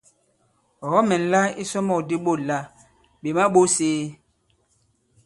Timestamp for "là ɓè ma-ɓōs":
2.47-3.75